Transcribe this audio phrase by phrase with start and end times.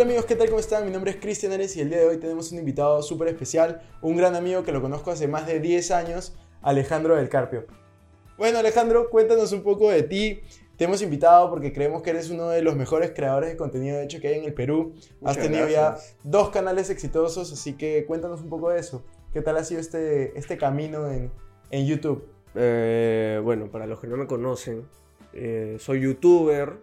[0.00, 0.48] Hola amigos, ¿qué tal?
[0.48, 0.86] ¿Cómo están?
[0.86, 3.82] Mi nombre es Cristian Ares y el día de hoy tenemos un invitado súper especial,
[4.00, 7.66] un gran amigo que lo conozco hace más de 10 años, Alejandro del Carpio.
[8.38, 10.40] Bueno Alejandro, cuéntanos un poco de ti.
[10.78, 14.04] Te hemos invitado porque creemos que eres uno de los mejores creadores de contenido de
[14.04, 14.94] hecho que hay en el Perú.
[15.22, 19.04] Has tenido ya dos canales exitosos, así que cuéntanos un poco de eso.
[19.34, 21.30] ¿Qué tal ha sido este, este camino en,
[21.70, 22.26] en YouTube?
[22.54, 24.88] Eh, bueno, para los que no me conocen,
[25.34, 26.78] eh, soy youtuber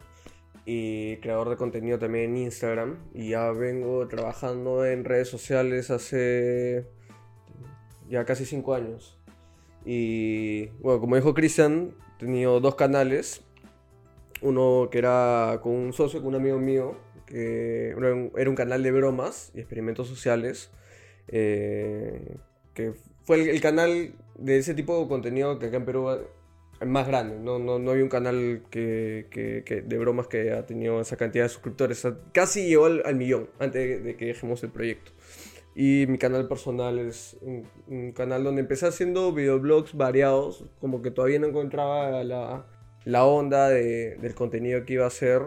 [0.69, 2.97] y creador de contenido también en Instagram.
[3.13, 6.85] Y ya vengo trabajando en redes sociales hace
[8.09, 9.17] ya casi cinco años.
[9.85, 13.45] Y bueno, como dijo Cristian, he tenido dos canales.
[14.41, 18.91] Uno que era con un socio, con un amigo mío, que era un, canal de
[18.91, 20.69] bromas y experimentos sociales.
[21.29, 22.35] eh,
[22.73, 22.93] que
[23.23, 26.09] fue el, el canal de ese tipo de contenido que acá en Perú
[26.85, 27.37] más grande.
[27.39, 31.17] No, no, no había un canal que, que- que- de bromas que ha tenido esa
[31.17, 32.03] cantidad de suscriptores.
[32.05, 35.11] O sea, casi llegó al, al millón antes de, de que dejemos el proyecto.
[35.75, 41.11] Y mi canal personal es un, un canal donde empecé haciendo videoblogs variados, como que
[41.11, 42.65] todavía no encontraba la,
[43.05, 45.41] la onda de- del contenido que iba a hacer,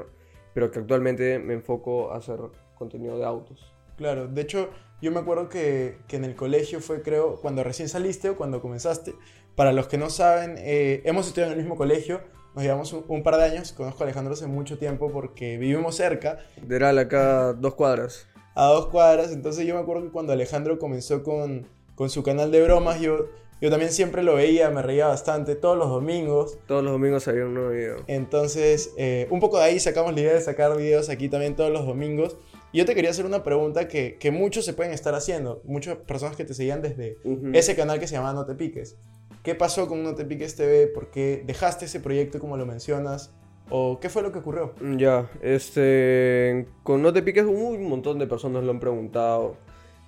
[0.55, 2.39] pero que actualmente me enfoco a hacer
[2.77, 3.73] contenido de autos.
[3.97, 4.71] Claro, de hecho
[5.03, 8.61] yo me acuerdo que, que en el colegio fue creo cuando recién saliste o cuando
[8.63, 9.15] comenzaste.
[9.57, 12.21] Para los que no saben, eh, hemos estudiado en el mismo colegio,
[12.55, 15.97] nos llevamos un, un par de años, conozco a Alejandro hace mucho tiempo porque vivimos
[15.97, 18.27] cerca, De Heral acá dos cuadras.
[18.55, 22.51] a dos cuadras, entonces yo me acuerdo que cuando Alejandro comenzó con, con su canal
[22.51, 23.27] de bromas, yo,
[23.61, 26.59] yo también siempre lo veía, me reía bastante todos los domingos.
[26.67, 27.97] Todos los domingos había un nuevo video.
[28.07, 31.71] Entonces, eh, un poco de ahí sacamos la idea de sacar videos aquí también todos
[31.71, 32.37] los domingos.
[32.73, 35.97] Y yo te quería hacer una pregunta que, que muchos se pueden estar haciendo, muchas
[35.99, 37.51] personas que te seguían desde Ujú.
[37.53, 38.97] ese canal que se llama No Te Piques.
[39.43, 40.87] ¿Qué pasó con No Te Piques TV?
[40.89, 43.33] ¿Por qué dejaste ese proyecto como lo mencionas?
[43.71, 44.75] ¿O qué fue lo que ocurrió?
[44.99, 46.67] Ya, este.
[46.83, 49.57] Con No Te Piques, un montón de personas lo han preguntado.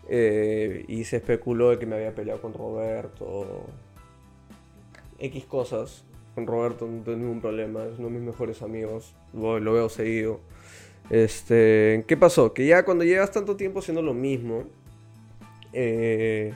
[0.08, 3.64] eh, y se especuló de que me había peleado con Roberto.
[5.18, 6.04] X cosas.
[6.34, 9.14] Con Roberto no tengo ningún problema, es uno de mis mejores amigos.
[9.32, 10.40] Lo, lo veo seguido.
[11.08, 12.04] Este.
[12.08, 12.52] ¿Qué pasó?
[12.52, 14.64] Que ya cuando llevas tanto tiempo haciendo lo mismo.
[15.72, 16.52] Eh.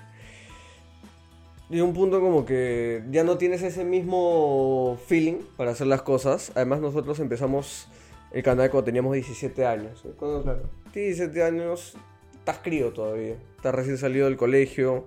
[1.68, 6.52] Llega un punto como que ya no tienes ese mismo feeling para hacer las cosas.
[6.54, 7.88] Además nosotros empezamos
[8.32, 10.04] el canal cuando teníamos 17 años.
[10.18, 10.62] Cuando Claro.
[10.92, 11.94] tienes 17 años
[12.38, 13.34] estás crío todavía.
[13.56, 15.06] Estás recién salido del colegio.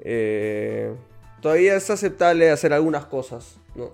[0.00, 0.92] eh,
[1.40, 3.90] todavía es aceptable hacer algunas cosas, ¿no?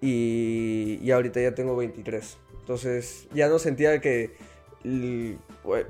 [0.00, 2.36] Y, y ahorita ya tengo 23.
[2.60, 4.30] Entonces ya no sentía que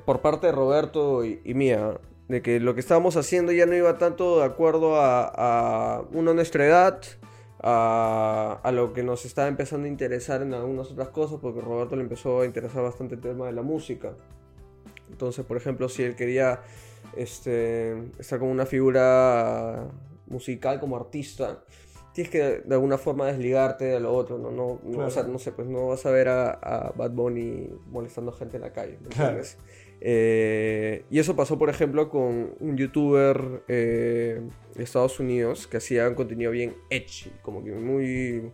[0.05, 1.99] por parte de Roberto y, y mía,
[2.33, 5.31] de que lo que estábamos haciendo ya no iba tanto de acuerdo a,
[5.99, 6.99] a una nuestra edad,
[7.61, 11.63] a, a lo que nos estaba empezando a interesar en algunas otras cosas, porque a
[11.63, 14.15] Roberto le empezó a interesar bastante el tema de la música.
[15.11, 16.61] Entonces, por ejemplo, si él quería
[17.17, 19.89] este, estar como una figura
[20.27, 21.63] musical, como artista,
[22.15, 24.51] tienes que de alguna forma desligarte de lo otro, ¿no?
[24.51, 25.07] No, no, Claro.
[25.09, 28.57] o sea, no sé, pues no vas a ver a, a Bad Bunny molestando gente
[28.57, 29.39] en la calle, ¿me Claro.
[29.39, 29.59] entiendes?
[30.05, 34.41] Eh, y eso pasó, por ejemplo, con un youtuber eh,
[34.75, 38.51] de Estados Unidos que hacía un contenido bien edgy, como que muy...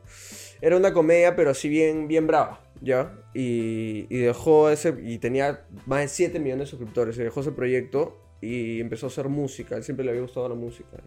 [0.60, 3.14] Era una comedia, pero así bien, bien brava, ¿ya?
[3.32, 4.94] Y, y dejó ese...
[5.02, 7.16] Y tenía más de 7 millones de suscriptores.
[7.16, 9.74] Y dejó ese proyecto y empezó a hacer música.
[9.76, 10.98] Él siempre le había gustado la música.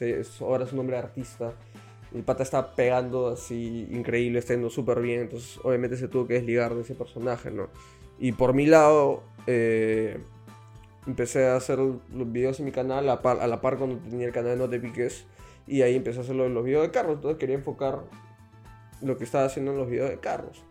[0.00, 1.54] Es- ahora es un hombre artista.
[2.14, 5.22] El pata está pegando así increíble, está yendo súper bien.
[5.22, 7.68] Entonces, obviamente, se tuvo que desligar de ese personaje, ¿no?
[8.22, 10.20] Y por mi lado, eh,
[11.08, 12.00] empecé a hacer los
[12.32, 14.70] videos en mi canal a, par- a la par cuando tenía el canal de No
[14.70, 15.24] Te Piques.
[15.66, 17.16] Y ahí empecé a hacer los, los videos de carros.
[17.16, 18.04] Entonces quería enfocar
[19.00, 20.62] lo que estaba haciendo en los videos de carros.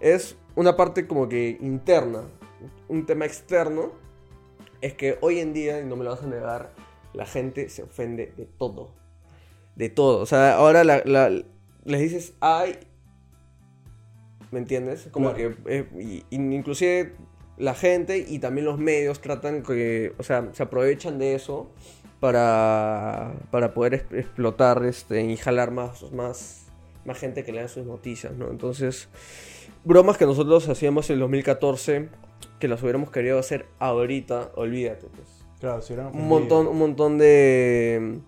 [0.00, 2.22] Es una parte como que interna.
[2.88, 3.92] Un tema externo
[4.80, 6.72] es que hoy en día, y no me lo vas a negar,
[7.14, 8.90] la gente se ofende de todo.
[9.76, 10.18] De todo.
[10.22, 11.30] O sea, ahora la- la-
[11.84, 12.78] les dices ay.
[14.56, 15.08] ¿Me entiendes?
[15.12, 15.54] Como Claro.
[15.66, 15.76] que.
[15.80, 17.12] eh, y- inclusive
[17.58, 21.70] la gente y también los medios tratan que, o sea, se aprovechan de eso
[22.20, 26.68] para, para poder es- explotar este, y jalar más, más,
[27.04, 28.50] más gente que lea sus noticias, ¿no?
[28.50, 29.10] Entonces,
[29.84, 32.08] bromas que nosotros hacíamos en el 2014,
[32.58, 35.28] que las hubiéramos querido hacer ahorita, olvídate, pues
[35.60, 38.20] Claro, si un montón, un montón de,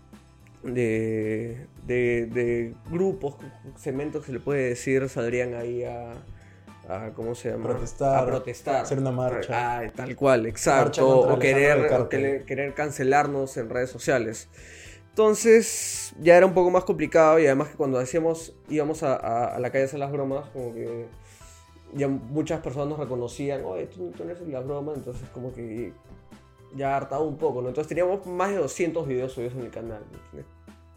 [0.63, 3.37] de, de, de grupos,
[3.77, 6.13] segmentos que se le puede decir, saldrían ahí a,
[6.89, 7.65] a ¿cómo se llama?
[7.71, 8.83] Protestar, a protestar.
[8.83, 9.79] hacer una marcha.
[9.81, 11.21] Ah, tal cual, exacto.
[11.21, 14.49] O querer, o querer, querer cancelarnos en redes sociales.
[15.11, 19.57] Entonces ya era un poco más complicado y además que cuando hacíamos, íbamos a, a-
[19.57, 21.07] a la calle a hacer las bromas, como que
[21.95, 25.93] ya muchas personas nos reconocían, oye, tú, tú no eres la broma, entonces como que
[26.75, 27.69] ya hartaba un poco, ¿no?
[27.69, 30.03] Entonces teníamos más de 200 videos subidos en el canal.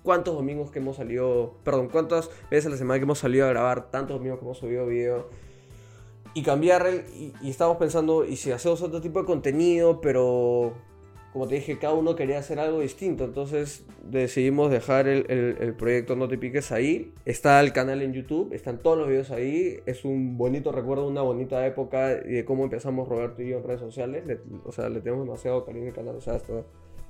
[0.03, 3.49] ¿Cuántos domingos que hemos salido, perdón, cuántas veces a la semana que hemos salido a
[3.49, 5.29] grabar, tantos domingos que hemos subido video?
[6.33, 7.05] Y cambiar el,
[7.41, 10.73] y, estábamos pensando, y si hacemos otro tipo de contenido, pero
[11.33, 15.73] como te dije, cada uno quería hacer algo distinto, entonces decidimos dejar el, el- el
[15.75, 17.13] proyecto No Te Piques ahí.
[17.25, 19.79] Está el canal en YouTube, están todos los videos ahí.
[19.85, 23.63] Es un bonito recuerdo, una bonita época y de cómo empezamos Roberto y yo en
[23.63, 24.25] redes sociales.
[24.25, 26.63] Le- o sea, le tenemos demasiado cariño al canal, o sea, está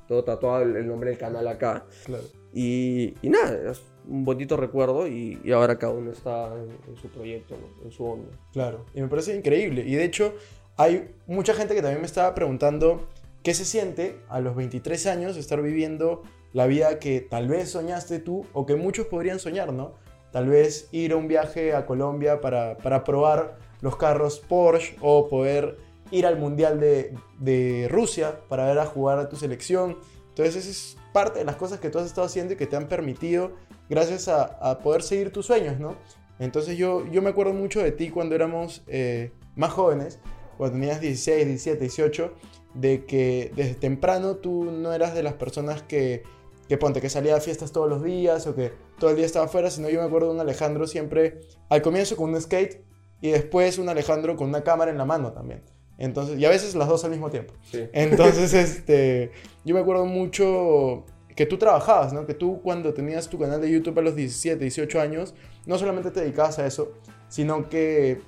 [0.08, 1.86] todo tatuado el, el nombre del canal acá.
[2.06, 2.24] Claro.
[2.54, 6.98] Y, y nada, es un bonito recuerdo y, y ahora cada uno está en, en
[7.02, 7.86] su proyecto, ¿no?
[7.86, 8.30] en su onda.
[8.52, 9.84] Claro, y me parece increíble.
[9.88, 10.34] Y de hecho,
[10.78, 13.08] hay mucha gente que también me estaba preguntando
[13.44, 16.24] qué se siente a los 23 años estar viviendo
[16.54, 19.96] la vida que tal vez soñaste tú o que muchos podrían soñar, ¿no?
[20.32, 25.28] Tal vez ir a un viaje a Colombia para, para probar los carros Porsche o
[25.28, 25.78] poder
[26.12, 29.98] ir al Mundial de, de Rusia para ver a jugar a tu selección.
[30.30, 32.76] Entonces, esa es parte de las cosas que tú has estado haciendo y que te
[32.76, 33.52] han permitido,
[33.90, 35.96] gracias a, poder seguir tus sueños, ¿no?
[36.40, 40.20] Entonces yo, yo me acuerdo mucho de ti cuando éramos eh, más jóvenes,
[40.58, 42.34] cuando tenías 16, 17, 18,
[42.74, 46.24] de que desde temprano tú no eras de las personas que,
[46.68, 49.46] que ponte, que salía a fiestas todos los días o que todo el día estaba
[49.46, 52.84] afuera, sino yo me acuerdo de un Alejandro siempre al comienzo con un skate
[53.22, 55.64] y después un Alejandro con una cámara en la mano también.
[55.98, 57.54] Entonces, y a veces las dos al mismo tiempo.
[57.70, 57.88] Sí.
[57.94, 59.32] Entonces, este,
[59.64, 62.26] yo me acuerdo mucho que tú trabajabas, ¿no?
[62.26, 65.34] Que tú cuando tenías tu canal de YouTube a los 17, 18 años,
[65.66, 66.94] no solamente te dedicabas a eso,
[67.30, 68.22] sino que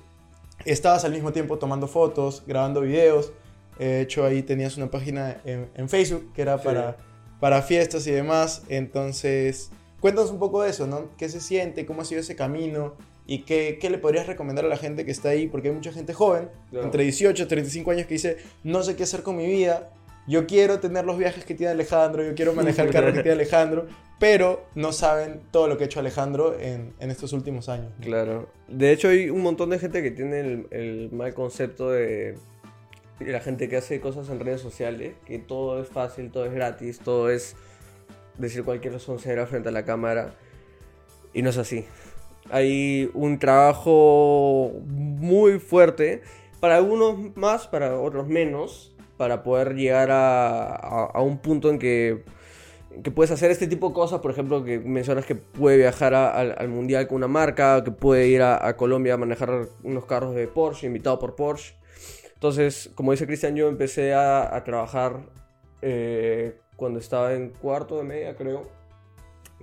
[0.64, 3.32] estabas al mismo tiempo tomando fotos, grabando videos.
[3.78, 6.64] De hecho, ahí tenías una página en, en Facebook que era Sí.
[6.64, 6.96] para,
[7.40, 8.62] para fiestas y demás.
[8.68, 11.08] Entonces, cuéntanos un poco de eso, ¿no?
[11.18, 11.84] ¿Qué se siente?
[11.86, 12.94] ¿Cómo ha sido ese camino?
[13.26, 15.48] ¿Y qué, qué le podrías recomendar a la gente que está ahí?
[15.48, 16.84] Porque hay mucha gente joven, Claro.
[16.86, 19.90] entre 18 y 35 años, que dice, no sé qué hacer con mi vida.
[20.26, 23.32] Yo quiero tener los viajes que tiene Alejandro, yo quiero manejar el carro que tiene
[23.32, 23.86] Alejandro,
[24.18, 27.92] pero no saben todo lo que ha hecho Alejandro en, en estos últimos años.
[27.98, 28.04] ¿no?
[28.06, 28.48] Claro.
[28.68, 32.38] De hecho, hay un montón de gente que tiene el, el mal concepto de, de
[33.20, 36.98] la gente que hace cosas en redes sociales, que todo es fácil, todo es gratis,
[37.00, 37.56] todo es
[38.38, 40.34] decir cualquier soncera frente a la cámara.
[41.32, 41.84] Y no es así.
[42.50, 46.22] Hay un trabajo muy fuerte,
[46.60, 52.22] para algunos más, para otros menos, para poder llegar a, a- un punto en que
[53.02, 56.30] que puedes hacer este tipo de cosas, por ejemplo, que mencionas que puede viajar a-
[56.30, 60.32] al, al mundial con una marca, que puede ir a Colombia a manejar unos carros
[60.36, 61.74] de Porsche, invitado por Porsche.
[62.44, 65.30] Entonces, como dice Cristian, yo empecé a, a trabajar
[65.80, 68.68] eh, cuando estaba en cuarto de media, creo.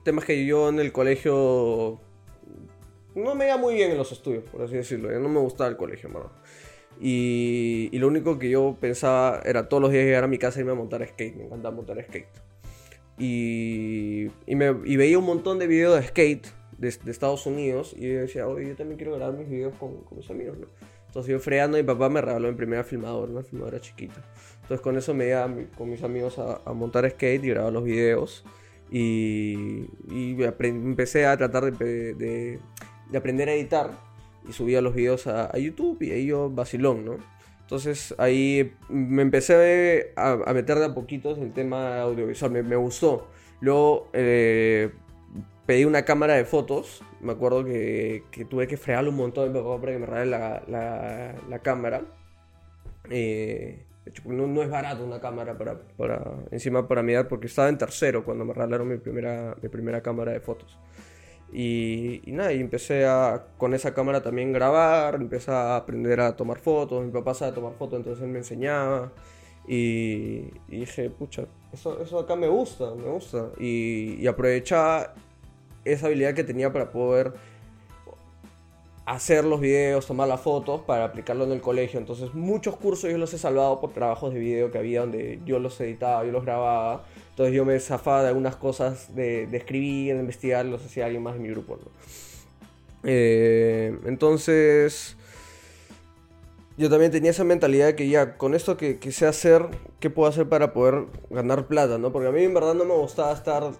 [0.03, 2.01] Temas que yo en el colegio
[3.13, 5.11] no me iba muy bien en los estudios, por así decirlo.
[5.19, 6.31] No me gustaba el colegio, verdad.
[6.99, 10.57] Y, y lo único que yo pensaba era todos los días llegar a mi casa
[10.57, 11.35] y irme a montar skate.
[11.35, 12.29] Me encantaba montar skate.
[13.19, 16.47] Y, y, me, y veía un montón de videos de skate
[16.79, 20.17] de, de Estados Unidos y decía, oye, yo también quiero grabar mis videos con, con
[20.17, 20.65] mis amigos, ¿no?
[21.11, 24.23] Entonces yo freando, mi papá me regaló mi primera filmadora, una filmadora chiquita.
[24.61, 25.45] Entonces con eso me iba
[25.77, 28.45] con mis amigos a, montar skate y grabar los videos.
[28.89, 32.59] Y, empecé a tratar de,
[33.13, 33.91] aprender a editar
[34.47, 37.17] y subía los videos a, YouTube y ahí yo vacilón, ¿no?
[37.59, 43.27] Entonces ahí me empecé a, meter de a poquitos el tema audiovisual, me, me gustó.
[43.59, 44.91] Luego eh,
[45.71, 49.53] pedí una cámara de fotos, me acuerdo que, que tuve que fregarle un montón a
[49.53, 52.01] mi papá para que me regale la, la- la cámara.
[53.09, 57.47] Eh, de no, no es barato una cámara para, para, encima para mi edad, porque
[57.47, 60.77] estaba en tercero cuando me regalaron mi primera, mi primera cámara de fotos.
[61.53, 66.35] Y, y nada, y empecé a con esa cámara también grabar, empecé a aprender a
[66.35, 69.13] tomar fotos, mi papá sabe tomar fotos, entonces él me enseñaba.
[69.69, 73.51] Y, y dije, pucha, eso, eso acá me gusta, me gusta.
[73.57, 75.13] Y, y aprovechaba
[75.85, 77.33] esa habilidad que tenía para poder
[79.05, 81.99] hacer los videos, tomar las fotos para aplicarlo en el colegio.
[81.99, 85.59] Entonces muchos cursos yo los he salvado por trabajos de video que había donde yo
[85.59, 87.03] los editaba, yo los grababa.
[87.29, 91.23] Entonces yo me zafaba de algunas cosas de, de escribir, de investigar, los hacía alguien
[91.23, 91.79] más de mi grupo.
[93.03, 95.17] Eh, entonces
[96.77, 99.65] yo también tenía esa mentalidad de que ya, con esto que, que sé hacer,
[99.99, 101.97] ¿qué puedo hacer para poder ganar plata?
[101.97, 102.11] ¿no?
[102.11, 103.71] Porque a mí en verdad no me gustaba estar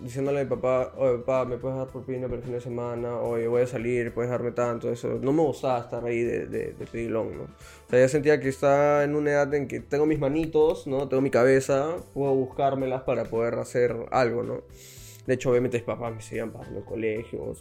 [0.00, 3.18] diciéndole a mi papá, oye papá, me puedes dar propina para el fin de semana,
[3.18, 5.18] oye voy a salir, puedes darme tanto, eso.
[5.20, 7.42] No me gustaba estar ahí de, de, de pedilón, ¿no?
[7.44, 11.08] O sea, ya sentía que estaba en una edad en que tengo mis manitos, ¿no?
[11.08, 14.62] Tengo mi cabeza, puedo buscármelas para poder hacer algo, ¿no?
[15.26, 17.54] De hecho, obviamente mis papás me seguían pagando el colegio.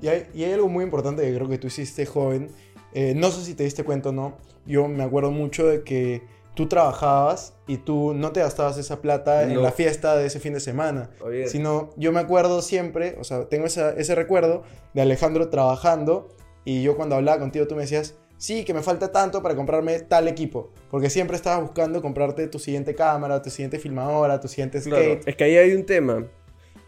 [0.00, 2.50] Y hay, y hay algo muy importante que creo que tú hiciste joven.
[2.94, 4.36] Eh, no sé si te diste cuenta o no.
[4.66, 6.22] Yo me acuerdo mucho de que
[6.54, 10.52] tú trabajabas y tú no te gastabas esa plata en la fiesta de ese fin
[10.52, 11.10] de semana.
[11.24, 14.62] Oye, Sino yo me acuerdo siempre, o sea, tengo esa- ese recuerdo
[14.94, 16.28] de Alejandro trabajando
[16.64, 19.98] y yo cuando hablaba contigo tú me decías, sí, que me falta tanto para comprarme
[20.00, 20.70] tal equipo.
[20.90, 25.28] Porque siempre estabas buscando comprarte tu siguiente cámara, tu siguiente filmadora, tu siguiente Claro, skate.
[25.28, 26.26] es que ahí hay un tema.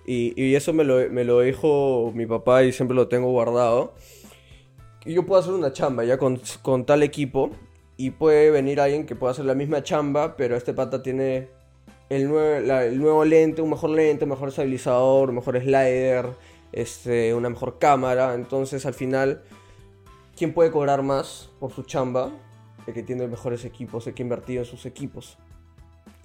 [0.06, 3.94] Y, y eso me lo, me lo dijo mi papá y siempre lo tengo guardado.
[5.06, 7.50] Y yo puedo hacer una chamba ya con, con tal equipo.
[7.96, 11.48] Y puede venir alguien que pueda hacer la misma chamba, pero este pata tiene
[12.10, 16.26] el, nue- la- el nuevo lente, un mejor lente, mejor estabilizador, mejor slider,
[16.72, 18.34] este, una mejor cámara.
[18.34, 19.42] Entonces al final,
[20.36, 22.32] ¿quién puede cobrar más por su chamba?
[22.86, 25.38] El que tiene mejores equipos, el que ha invertido en sus equipos.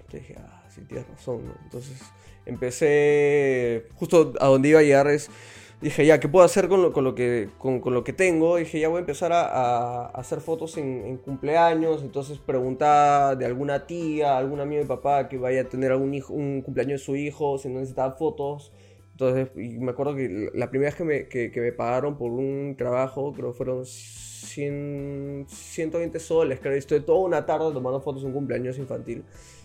[0.00, 1.54] Entonces dije, ah, sí, tienes razón, ¿no?
[1.64, 2.02] Entonces
[2.46, 5.30] empecé, justo a donde iba a llegar es,
[5.80, 8.56] dije, ya, ¿qué puedo hacer con lo, con lo, que, con, con lo que tengo?
[8.56, 14.36] Dije, ya voy a empezar a, hacer fotos en, cumpleaños, entonces preguntaba de alguna tía,
[14.36, 17.58] algún amigo de papá que vaya a tener algún hijo, un cumpleaños de su hijo,
[17.58, 18.72] si no necesitaba fotos.
[19.12, 22.74] Entonces, y me acuerdo que la primera vez que me, que, me pagaron por un
[22.76, 28.22] trabajo, creo que fueron 100, 120 soles, creo, y estuve toda una tarde tomando fotos
[28.22, 29.24] de un cumpleaños infantil.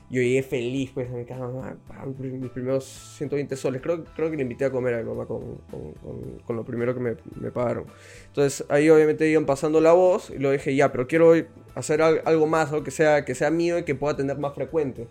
[0.09, 1.49] Yo llegué feliz, pues, a mi casa,
[1.87, 2.85] pa, mis primeros
[3.17, 3.81] 120 soles.
[3.81, 5.57] Creo, creo que le invité a comer a mi mamá con,
[6.45, 7.85] con, lo primero que me, pagaron.
[8.27, 11.33] Entonces, ahí obviamente iban pasando la voz y lo dije, ya, pero quiero
[11.73, 14.53] hacer al- algo más, algo que sea, que sea mío y que pueda tener más
[14.53, 15.07] frecuente.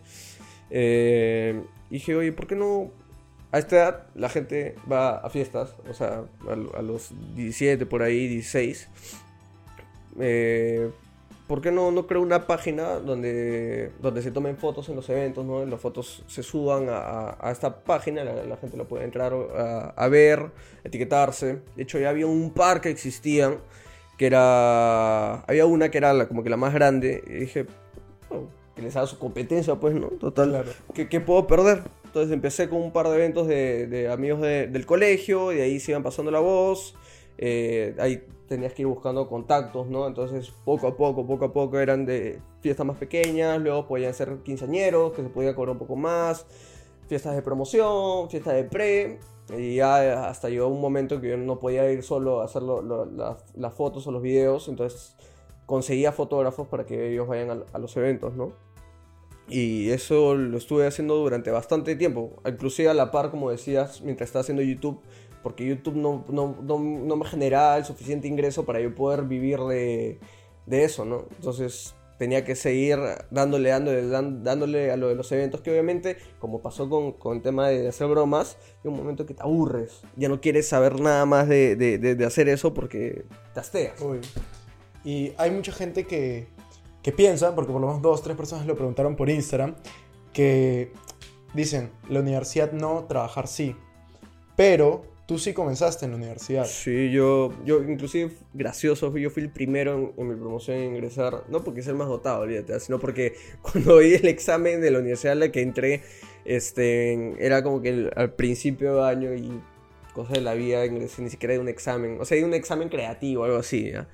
[0.70, 1.60] Eh,
[1.90, 2.92] dije, oye, ¿por qué no
[3.54, 8.02] a esta edad la gente va a fiestas, o sea, a, a los 17 por
[8.02, 8.88] ahí, 16.
[10.18, 10.90] Eh,
[11.46, 15.44] ¿Por qué no, no creo una página donde, donde se tomen fotos en los eventos,
[15.44, 15.64] ¿no?
[15.66, 20.08] Las fotos se suban a, esta página, la, la gente la puede entrar a, a
[20.08, 20.50] ver,
[20.84, 21.58] etiquetarse.
[21.76, 23.58] De hecho, ya había un par que existían,
[24.16, 25.40] que era...
[25.42, 27.66] Había una que era la- como que la más grande, y dije,
[28.30, 30.06] "Oh, que les haga su competencia, pues, ¿no?
[30.08, 30.48] Total.
[30.48, 30.70] Claro.
[30.94, 31.82] ¿Qué, qué puedo perder?
[32.06, 35.62] Entonces empecé con un par de eventos de, de amigos de- del colegio y de
[35.64, 36.94] ahí se iban pasando la voz.
[37.38, 40.06] Eh, ahí tenías que ir buscando contactos, ¿no?
[40.06, 44.38] Entonces poco a poco, poco a poco eran de fiestas más pequeñas, luego podían ser
[44.44, 46.46] quinceañeros, que se podía cobrar un poco más,
[47.08, 49.18] fiestas de promoción, fiestas de pre.
[49.56, 53.74] Y ya hasta llegó un momento que yo no podía ir solo a hacer las
[53.74, 55.16] fotos o los videos, entonces
[55.66, 58.52] conseguía fotógrafos para que ellos vayan a, a los eventos, ¿no?
[59.48, 64.28] Y eso lo estuve haciendo durante bastante tiempo, inclusive a la par, como decías, mientras
[64.28, 65.02] estaba haciendo YouTube,
[65.44, 70.18] porque YouTube no, no, no, me generaba el suficiente ingreso para yo poder vivir de,
[70.66, 71.26] de eso, ¿no?
[71.36, 72.98] Entonces tenía que seguir
[73.30, 77.42] dándole, dándole, dándole a lo de los eventos, que obviamente, como pasó con, con el
[77.42, 81.26] tema de hacer bromas, hay un momento que te aburres, ya no quieres saber nada
[81.26, 84.00] más de, de, de- hacer eso porque te hasteas.
[84.00, 84.20] Uy.
[85.04, 86.48] Y hay mucha gente que,
[87.02, 89.74] que piensa, porque por lo menos dos, tres personas lo preguntaron por Instagram,
[90.32, 90.90] que
[91.52, 93.76] dicen, la universidad no, trabajar sí.
[94.56, 96.64] Pero tú sí comenzaste en la universidad.
[96.66, 101.44] Sí, yo, yo inclusive gracioso, yo fui el primero en, en mi promoción en ingresar,
[101.48, 104.98] no porque sea el más dotado, olvídate, sino porque cuando di el examen de la
[104.98, 106.02] universidad a la que entré,
[106.44, 109.60] este, era como que al principio de año y
[110.14, 112.88] cosas de la vida, ingresé ni siquiera de un examen, o sea, de un examen
[112.88, 114.06] creativo, algo así, ¿ya?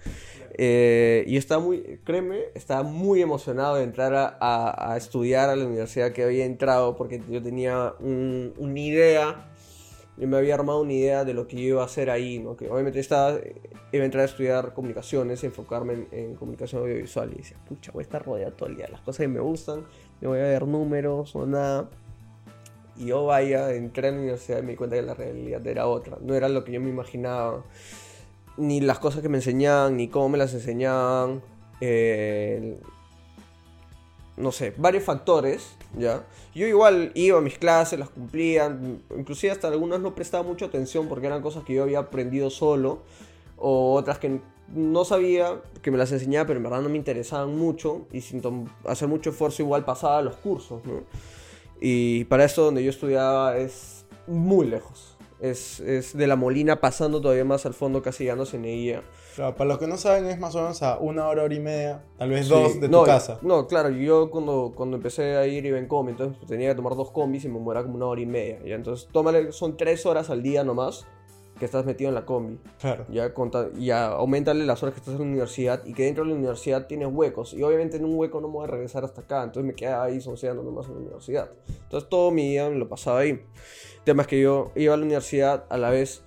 [0.62, 6.12] Eh, y estaba muy, créeme, estaba muy emocionado de entrar a estudiar a la universidad
[6.12, 9.50] que había entrado porque yo tenía un- una idea
[10.20, 12.54] yo me había armado una idea de lo que iba a hacer ahí, ¿no?
[12.54, 13.38] Que obviamente estaba,
[13.90, 18.02] iba a entrar a estudiar comunicaciones, enfocarme en, en comunicación audiovisual y decía, pucha, voy
[18.02, 19.86] a estar rodeado todo el día las cosas que me gustan,
[20.20, 21.88] no voy a ver números o nada.
[22.98, 25.86] Y yo vaya, entré a la universidad y me di cuenta que la realidad era
[25.86, 27.64] otra, no era lo que yo me imaginaba,
[28.58, 31.40] ni las cosas que me enseñaban, ni cómo me las enseñaban,
[31.80, 32.78] eh,
[34.40, 36.24] no sé, varios factores, ¿ya?
[36.54, 38.76] Yo igual iba a mis clases, las cumplía,
[39.16, 43.02] inclusive hasta algunas no prestaba mucha atención porque eran cosas que yo había aprendido solo
[43.56, 44.40] o otras que
[44.74, 48.42] no sabía, que me las enseñaba, pero en verdad no me interesaban mucho y sin
[48.84, 51.02] hacer mucho esfuerzo igual pasaba los cursos, ¿no?
[51.80, 55.16] Y para esto donde yo estudiaba es muy lejos.
[55.40, 59.02] Es, es de la Molina pasando todavía más al fondo, casi llegando a Ceneguía.
[59.34, 61.60] Claro, para los que no saben, es más o menos a una hora, hora y
[61.60, 63.38] media, tal vez Sí, dos de tu casa.
[63.42, 66.74] No, claro, yo cuando, cuando empecé a ir iba en combi, entonces pues, tenía que
[66.74, 68.58] tomar dos combis y me demoraba como una hora y media.
[68.64, 68.74] ¿ya?
[68.74, 71.06] Entonces, tómale, son tres horas al día nomás
[71.60, 72.58] que estás metido en la combi.
[72.80, 73.04] Claro.
[73.10, 73.32] Ya,
[73.78, 76.86] ya aumentale las horas que estás en la universidad y que dentro de la universidad
[76.86, 77.52] tienes huecos.
[77.52, 80.04] Y obviamente en un hueco no me voy a regresar hasta acá, entonces me quedaba
[80.04, 81.50] ahí sonceando nomás en la universidad.
[81.68, 83.30] Entonces todo mi día me lo pasaba ahí.
[83.30, 86.24] El tema es que yo iba a la universidad a la vez,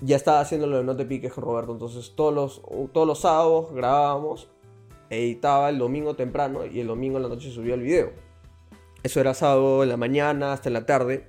[0.00, 2.62] ya estaba haciendo lo de No Te Piques con Roberto, entonces todos los,
[2.92, 4.48] todos los sábados grabábamos,
[5.10, 8.10] editaba el domingo temprano y el domingo en la noche subía el video.
[9.02, 11.28] Eso era sábado en la mañana hasta en la tarde.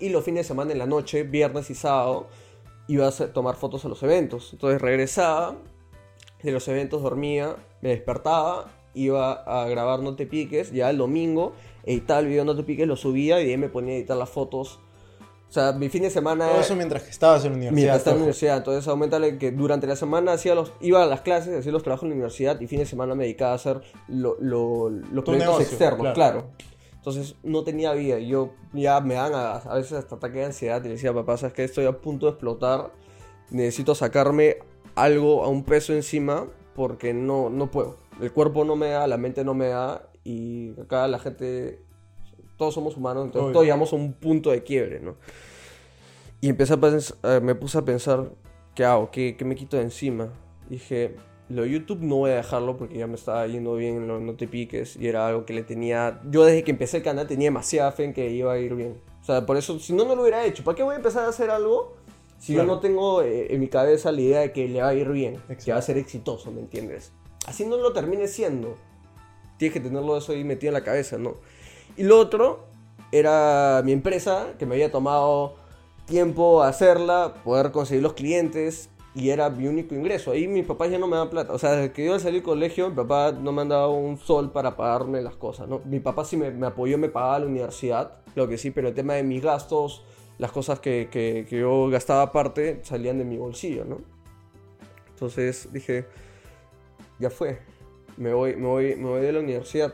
[0.00, 2.28] Y los fines de semana en la noche, viernes y sábado,
[2.88, 4.52] iba a tomar fotos a los eventos.
[4.52, 5.56] Entonces regresaba
[6.42, 11.52] de los eventos, dormía, me despertaba, iba a grabar No Te Piques, ya el domingo,
[11.84, 14.16] editaba el video No Te Piques, lo subía y de ahí me ponía a editar
[14.16, 14.80] las fotos.
[15.50, 16.48] O sea, mi fin de semana...
[16.48, 17.74] Todo eso mientras que estabas en la universidad.
[17.74, 21.06] Mientras estaba en la universidad, entonces aumentale que durante la semana hacía los, iba a
[21.06, 23.54] las clases, hacía los trabajos en la universidad y fin de semana me dedicaba a
[23.56, 26.14] hacer lo- lo- los proyectos negocio, externos, claro.
[26.14, 26.46] claro.
[26.94, 30.44] Entonces no tenía vida, y yo ya me dan a, a veces hasta ataque de
[30.44, 32.92] ansiedad y le decía, papá, sabes que estoy a punto de explotar,
[33.50, 34.58] necesito sacarme
[34.94, 37.96] algo a un peso encima porque no, no puedo.
[38.20, 41.80] El cuerpo no me da, la mente no me da y acá la gente,
[42.60, 43.52] todos somos humanos, entonces Obvio.
[43.54, 45.16] todos llegamos a un punto de quiebre, ¿no?
[46.40, 48.30] Y empecé a pens- eh, me puse a pensar,
[48.74, 49.10] ¿qué hago?
[49.10, 50.28] ¿Qué, qué me quito de encima?
[50.68, 51.16] Dije,
[51.48, 54.46] lo YouTube no voy a dejarlo porque ya me estaba yendo bien, lo- no te
[54.46, 54.96] piques.
[54.96, 56.20] Y era algo que le tenía...
[56.30, 59.00] Yo desde que empecé el canal tenía demasiada fe en que iba a ir bien.
[59.20, 60.62] O sea, por eso, si no, no lo hubiera hecho.
[60.64, 61.94] ¿Para qué voy a empezar a hacer algo
[62.38, 62.68] si Claro.
[62.68, 65.08] yo no tengo eh, en mi cabeza la idea de que le va a ir
[65.10, 65.34] bien?
[65.48, 65.72] Que Exacto.
[65.72, 67.12] va a ser exitoso, ¿me entiendes?
[67.46, 68.76] Así no lo termine siendo.
[69.58, 71.34] Tienes que tenerlo eso ahí metido en la cabeza, ¿no?
[72.00, 72.64] Y lo otro
[73.12, 75.56] era mi empresa, que me había tomado
[76.06, 80.30] tiempo hacerla, poder conseguir los clientes y era mi único ingreso.
[80.30, 81.52] Ahí mis papás ya no me dan plata.
[81.52, 84.16] O sea, desde que yo salí del colegio, mi papá no me han dado un
[84.16, 85.82] sol para pagarme las cosas, ¿no?
[85.84, 89.12] Mi papá sí me, apoyó, me pagaba la universidad, lo que sí, pero el tema
[89.12, 90.02] de mis gastos,
[90.38, 93.98] las cosas que, que- que yo gastaba aparte, salían de mi bolsillo, ¿no?
[95.10, 96.06] Entonces dije,
[97.18, 97.58] ya fue,
[98.16, 99.92] me voy, me voy, me voy de la universidad.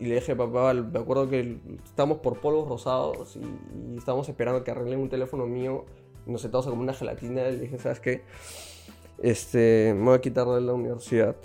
[0.00, 4.64] Y le dije, papá, me acuerdo que estamos por polvos rosados y, y estábamos esperando
[4.64, 5.84] que arreglen un teléfono mío.
[6.26, 7.42] Nos sentamos a comer una gelatina.
[7.44, 8.22] Le dije, ¿sabes qué?
[9.22, 11.36] Este, me voy a quitar de la universidad.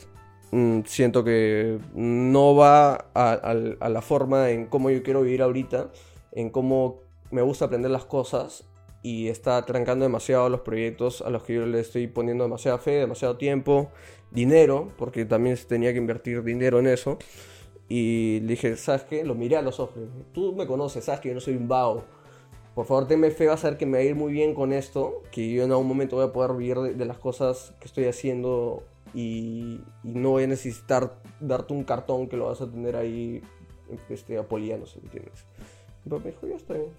[0.52, 5.42] Mm, siento que no va a, a- a la forma en cómo yo quiero vivir
[5.42, 5.92] ahorita,
[6.32, 8.66] en cómo me gusta aprender las cosas
[9.02, 12.92] y está trancando demasiado los proyectos a los que yo le estoy poniendo demasiada fe,
[12.92, 13.90] demasiado tiempo,
[14.32, 17.18] dinero, porque también tenía que invertir dinero en eso.
[17.88, 19.24] Y le dije, ¿sabes qué?
[19.24, 19.96] Lo miré a los ojos.
[20.34, 22.04] Tú me conoces, sabes que yo no soy un vago.
[22.74, 24.74] Por favor, tenme fe, vas a ver que me va a ir muy bien con
[24.74, 25.22] esto.
[25.32, 28.06] Que yo en algún momento voy a poder vivir de, de las cosas que estoy
[28.06, 28.84] haciendo.
[29.14, 33.42] Y, y no voy a necesitar darte un cartón que lo vas a tener ahí
[34.10, 35.46] este, apoliano, si entiendes.
[36.04, 36.90] Mi papá me dijo, ya está bien.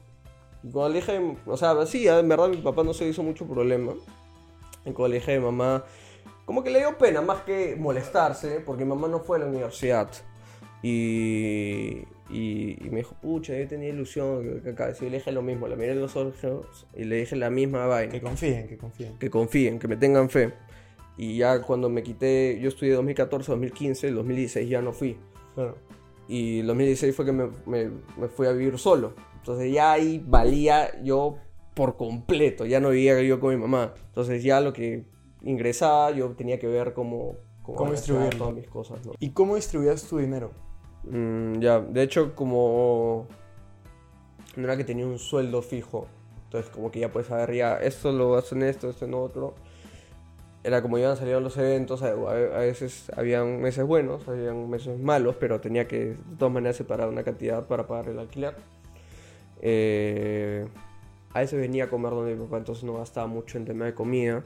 [0.63, 3.47] Y cuando le dije, o sea, sí, en verdad mi papá no se hizo mucho
[3.47, 3.93] problema.
[4.85, 5.85] Y cuando le dije mamá,
[6.45, 9.47] como que le dio pena más que molestarse, porque mi mamá no fue a la
[9.47, 10.09] universidad.
[10.83, 14.61] Y, y, y me dijo, pucha, yo tenía ilusión.
[14.63, 14.95] Que acá.
[14.95, 17.87] Sí, le dije lo mismo, le miré en los ojos y le dije la misma
[17.87, 18.13] vaina.
[18.13, 19.19] Que confíen, que confíen.
[19.19, 20.53] Que confíen, que me tengan fe.
[21.19, 25.17] Y ya cuando me quité, yo estudié 2014, 2015, el 2016 ya no fui.
[25.55, 25.77] Claro.
[26.29, 29.15] Y el 2016 fue que me, me- me fui a vivir solo.
[29.37, 31.37] Entonces ya ahí valía yo
[31.75, 32.67] por completo.
[32.67, 33.95] Ya no vivía yo con mi mamá.
[34.09, 35.05] Entonces ya lo que
[35.43, 38.39] ingresaba yo tenía que ver cómo, Cómo gastar distribuirlo.
[38.39, 39.07] todas mis cosas.
[39.07, 39.13] ¿no?
[39.19, 40.51] ¿Y cómo distribuías tu dinero?
[41.11, 43.29] Mm, ya, de hecho como
[44.57, 46.09] no era que tenía un sueldo fijo.
[46.45, 49.55] Entonces como que ya puedes saber ya esto lo gasto en esto, esto en otro.
[50.65, 55.61] Era como iban saliendo los eventos, a, veces habían meses buenos, habían meses malos, pero
[55.61, 58.57] tenía que de todas maneras separar una cantidad para pagar el alquiler.
[59.63, 60.67] Eh,
[61.33, 63.95] a veces venía a comer donde mi papá, entonces no gastaba mucho en tema de
[63.95, 64.43] comida.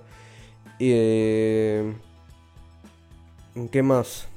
[0.79, 1.95] Y, eh,
[3.55, 4.29] ¿en ¿Qué más?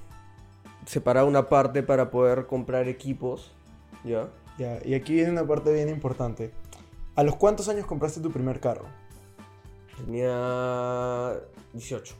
[0.86, 3.52] Separaba una parte para poder comprar equipos,
[4.04, 4.28] ¿ya?
[4.58, 6.52] Ya, y aquí viene una parte bien importante.
[7.16, 8.86] ¿A los cuántos años compraste tu primer carro?
[9.98, 11.34] Tenía
[11.74, 12.16] 18.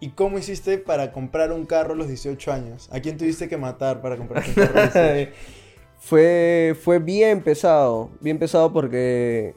[0.00, 2.88] ¿Y cómo hiciste para comprar un carro a los 18 años?
[2.92, 5.32] ¿A quién tuviste que matar para comprar un carro a los 18?
[5.98, 9.54] fue, fue bien pesado, bien pesado porque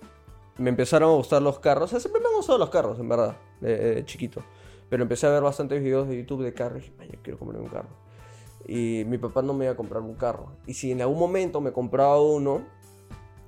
[0.58, 1.86] me empezaron a gustar los carros.
[1.86, 3.36] O sea, siempre me han gustado los carros, en verdad.
[3.60, 4.43] de, de chiquito.
[4.89, 7.39] Pero empecé a ver bastantes videos de YouTube de carros y dije, "Ay, yo quiero
[7.39, 7.89] comprarme un carro.
[8.68, 10.52] Y mi papá no me iba a comprar un carro.
[10.66, 12.66] Y si en algún momento me compraba uno,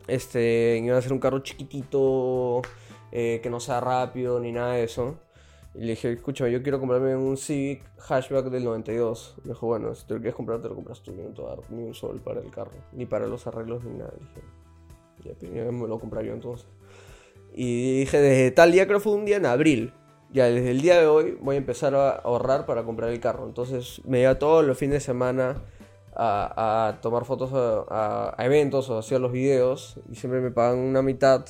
[0.08, 2.62] este, iba a ser un carro chiquitito,
[3.12, 5.18] eh, que no sea rápido ni nada de eso.
[5.76, 9.36] Y le dije, escúchame, yo quiero comprarme un Civic hatchback del 92.
[9.44, 11.16] Me dijo, bueno, si te lo quieres comprar, te lo compras tú.
[11.16, 13.98] Yo no te dar ni un sol para el carro, ni para los arreglos, ni
[13.98, 14.14] nada.
[15.24, 16.68] Le dije, ya, pues, me lo compraría entonces.
[17.54, 19.94] Y dije, desde tal día, creo que fue un día en abril.
[20.32, 23.48] Ya desde el día de hoy voy a empezar a ahorrar para comprar el carro.
[23.48, 25.64] Entonces me iba todos los fines de semana
[26.16, 30.00] a, tomar fotos a, eventos o hacer los videos.
[30.12, 31.46] Y siempre me pagan una mitad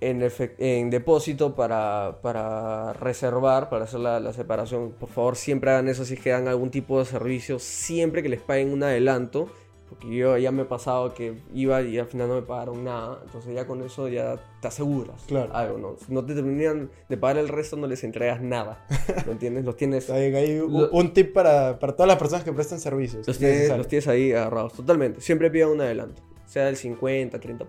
[0.00, 4.92] en depósito para, para reservar, para hacer la, la separación.
[4.92, 7.58] Por favor, siempre hagan eso si es que dan algún tipo de servicio.
[7.58, 9.48] Siempre que les paguen un adelanto.
[9.88, 13.20] Porque yo ya me he pasado que iba y al final no me pagaron nada.
[13.24, 15.54] Entonces ya con eso ya te aseguras Claro.
[15.54, 15.96] algo, ¿no?
[16.04, 18.84] Si no te terminan de pagar el resto, no les entregas nada.
[19.26, 19.64] ¿Me entiendes?
[19.64, 23.26] Los tienes, ahí un, Lo- un tip para, para todas las personas que prestan servicios.
[23.26, 24.74] los, Es tienes, los tienes ahí agarrados.
[24.74, 25.20] Totalmente.
[25.20, 26.20] Siempre pidan un adelanto.
[26.46, 27.66] Sea del 50, 30%.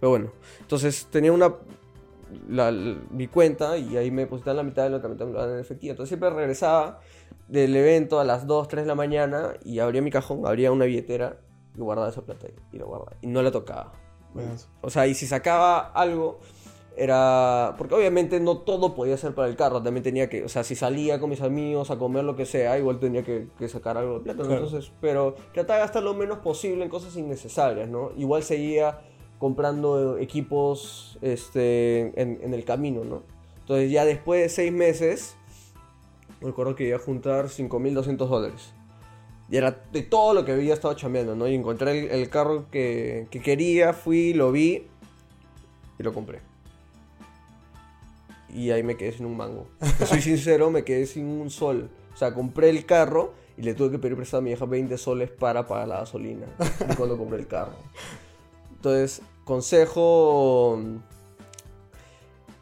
[0.00, 1.54] Pero bueno, entonces tenía una...
[2.48, 5.52] la- la- mi cuenta y ahí me depositaban la mitad de lo que me daban
[5.54, 5.92] en efectivo.
[5.92, 7.00] Entonces siempre regresaba
[7.48, 10.84] del evento a las 2, 3 de la mañana y abría mi cajón, abría una
[10.84, 11.38] billetera
[11.76, 13.12] y guardaba esa plata ahí, y la guardaba.
[13.22, 13.92] Y no la tocaba.
[14.34, 14.50] Bueno,
[14.82, 16.40] O sea, y si sacaba algo,
[16.96, 17.74] era.
[17.78, 19.82] Porque obviamente no todo podía ser para el carro.
[19.82, 20.44] También tenía que.
[20.44, 23.48] O sea, si salía con mis amigos a comer lo que sea, igual tenía que,
[23.58, 24.42] que sacar algo de plata.
[24.42, 24.64] Claro.
[24.64, 28.10] Entonces, pero trataba de gastar lo menos posible en cosas innecesarias, ¿no?
[28.16, 28.98] Igual seguía
[29.38, 33.22] comprando equipos este, en, en el camino, ¿no?
[33.60, 35.36] Entonces, ya después de seis meses,
[36.40, 38.72] me acuerdo que iba a juntar 5.200 dólares.
[39.50, 41.48] Y era de todo lo que había estado chambeando, ¿no?
[41.48, 44.86] Y encontré el, carro que, que quería, fui, lo vi
[45.98, 46.40] y lo compré.
[48.54, 49.66] Y ahí me quedé sin un mango.
[50.06, 51.90] Soy sincero, me quedé sin un sol.
[52.14, 54.96] O sea, compré el carro y le tuve que pedir prestado a mi hija 20
[54.98, 56.46] soles para pagar la gasolina.
[56.90, 57.72] Y cuando compré el carro.
[58.78, 60.80] Entonces, consejo...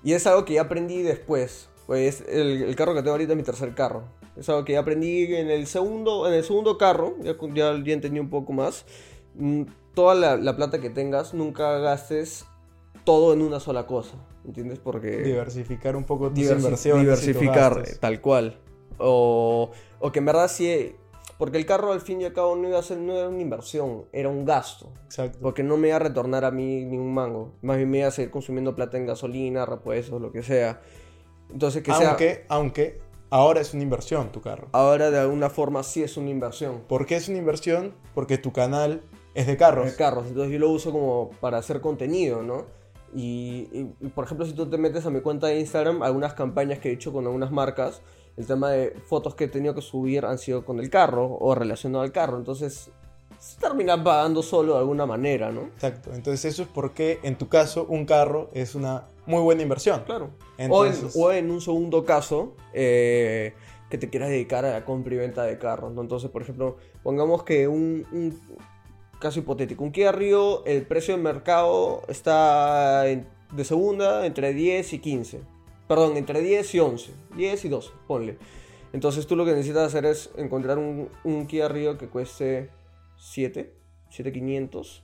[0.03, 1.69] Y es algo que ya aprendí después.
[1.87, 4.05] Pues el, el carro que tengo ahorita es mi tercer carro.
[4.37, 7.15] Es algo que ya aprendí en el segundo, en el segundo carro.
[7.23, 8.85] Ya, ya, ya entendí un poco más.
[9.35, 9.63] Mm,
[9.95, 12.45] Toda la, la plata que tengas, nunca gastes
[13.05, 14.15] todo en una sola cosa.
[14.45, 14.79] ¿Entiendes?
[14.79, 17.03] Porque Diversificar un poco tus diversi- inversiones.
[17.03, 18.59] diversificar, tal cual.
[18.99, 20.95] O, o que en verdad sí.
[21.39, 23.43] Porque el carro al fin y al cabo no iba a ser no era una
[23.43, 24.91] inversión, era un gasto.
[25.05, 25.39] Exacto.
[25.43, 27.53] Porque no me iba a retornar a mí ni un mango.
[27.63, 30.81] Más bien me iba a seguir consumiendo plata en gasolina, repuestos, lo que sea.
[31.51, 32.09] Entonces que sea.
[32.11, 32.99] Aunque, aunque
[33.31, 34.69] ahora es una inversión tu carro.
[34.73, 36.83] Ahora de alguna forma sí es una inversión.
[36.89, 37.95] ¿Por qué es una inversión?
[38.15, 39.03] Porque tu canal
[39.35, 39.85] es de carros.
[39.87, 40.27] de carros.
[40.29, 42.65] Entonces yo lo uso como para hacer contenido, ¿no?
[43.15, 43.69] Y-
[44.01, 46.89] y, por ejemplo, si tú te metes a mi cuenta de Instagram, algunas campañas que
[46.91, 48.03] he hecho con algunas marcas,
[48.37, 51.55] el tema de fotos que he tenido que subir han sido con el carro o
[51.55, 52.37] relacionado al carro.
[52.39, 52.91] Entonces,
[53.39, 55.63] se termina pagando solo de alguna manera, ¿no?
[55.63, 56.11] Exacto.
[56.15, 60.03] Entonces eso es porque en tu caso un carro es una muy buena inversión.
[60.05, 60.31] Claro.
[60.59, 63.55] Entonces- O, en, o en un segundo caso, eh,
[63.91, 66.01] que te quieras dedicar a la compra y venta de carros, ¿no?
[66.03, 68.41] Entonces, por ejemplo, pongamos que un, un
[69.21, 74.93] caso hipotético, un Kia Rio, el precio de mercado está en- de segunda entre 10
[74.93, 75.41] y 15.
[75.89, 77.13] Perdón, entre 10 y 11.
[77.37, 78.39] 10 y 12, ponle.
[78.93, 82.71] Entonces tú lo que necesitas hacer es encontrar un, un Kia Rio que cueste
[83.17, 83.75] 7,
[84.11, 85.03] 7500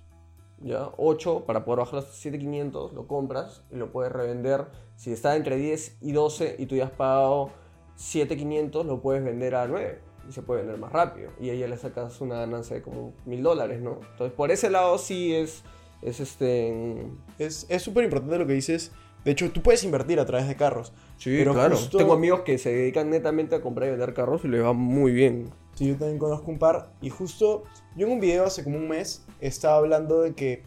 [0.64, 5.35] ya 8 para poder bajar los 7500 lo compras y lo puedes revender si está
[5.35, 7.51] entre 10 y 12 y tú ya has pagado
[7.97, 11.66] 7500 lo puedes vender a 9 y se puede vender más rápido y ahí ya
[11.66, 15.64] le sacas una ganancia de como mil dólares no entonces por ese lado sí es
[16.03, 17.07] es este
[17.38, 18.92] Es es súper importante lo que dices.
[19.24, 20.92] De hecho, tú puedes invertir a través de carros.
[21.18, 24.44] sí Pero claro justo- tengo amigos que se dedican netamente a comprar y vender carros
[24.44, 26.90] y les va muy bien Sí, yo también conozco un par.
[27.00, 27.62] Y justo
[27.96, 30.62] yo en un video hace como un mes estaba hablando de que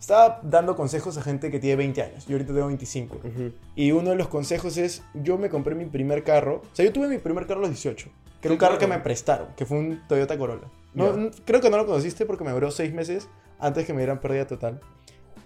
[0.00, 2.26] estaba dando consejos a gente que tiene 20 años.
[2.26, 3.18] Yo ahorita tengo 25.
[3.18, 3.52] Ujú.
[3.76, 6.56] Y uno de los consejos es, yo me compré mi primer carro.
[6.72, 8.10] O sea, yo tuve mi primer carro a los 18.
[8.40, 10.66] Que era un carro que me prestaron, que fue un Toyota Corolla.
[10.92, 14.20] No, creo que no lo conociste porque me duró 6 meses antes que me dieran
[14.20, 14.80] pérdida total.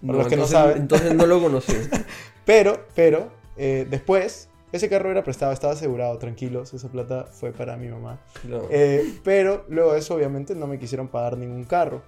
[0.06, 0.76] Para los que no entonces, saben.
[0.78, 1.72] entonces no lo conocí
[2.44, 7.76] Pero, pero, eh, después, ese carro era prestado, estaba asegurado, tranquilos, esa plata fue para
[7.76, 8.20] mi mamá.
[8.44, 8.62] No.
[8.70, 12.02] Eh, pero luego de eso, obviamente, no me quisieron pagar ningún carro.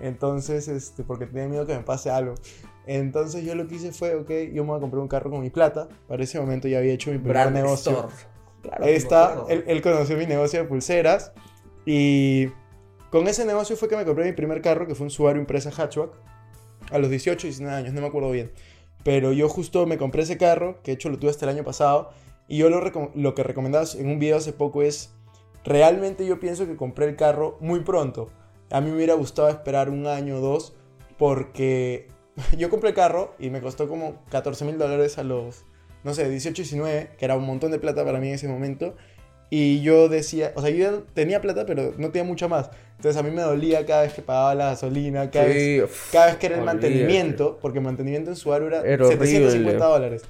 [0.00, 2.34] Entonces, este, porque tenía miedo que me pase algo.
[2.86, 5.40] Entonces yo lo que hice fue, ok, yo me voy a comprar un carro con
[5.40, 5.88] mi plata.
[6.08, 7.92] Para ese momento ya había hecho mi primer Brand negocio.
[7.92, 8.14] Store.
[8.62, 11.32] Claro, Ahí está, él conoció mi negocio de pulseras.
[11.86, 12.48] Y
[13.10, 15.70] con ese negocio fue que me compré mi primer carro, que fue un Subaru Impresa
[15.70, 16.10] Hatchback.
[16.90, 18.52] A los 18, 19 años, no me acuerdo bien.
[19.02, 21.64] pero yo justo me compré ese carro, que de hecho lo tuve hasta el año
[21.64, 22.10] pasado,
[22.48, 22.80] y yo lo,
[23.14, 25.14] lo que recomendaba en un video hace poco es,
[25.64, 28.28] realmente yo pienso que compré el carro muy pronto.
[28.70, 30.74] A mí me hubiera gustado esperar un año o dos,
[31.18, 32.08] porque
[32.58, 35.64] yo compré el carro y me costó como 14 mil dólares a los,
[36.02, 38.96] no sé, 18, 19, que era un montón de plata para mí en ese momento.
[39.50, 42.70] Y yo decía, o sea, yo tenía plata, pero no tenía mucha más.
[42.96, 46.26] Entonces a mí me dolía cada vez que pagaba la gasolina, cada, vez, uf, cada
[46.26, 46.80] vez que era el olvídate.
[46.88, 49.74] mantenimiento, porque el mantenimiento en Subaru era, Era 750 horrible.
[49.74, 50.22] dólares.